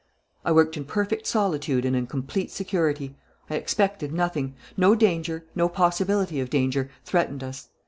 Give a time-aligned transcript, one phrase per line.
[0.43, 3.15] "I worked in perfect solitude and in complete security.
[3.51, 4.55] I expected nothing.
[4.75, 7.69] No danger, no possibility of danger, threatened us.